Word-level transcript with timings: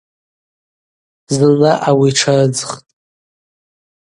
Зынла 1.35 1.73
ауи 1.87 2.09
тшарыдзхтӏ. 2.17 2.85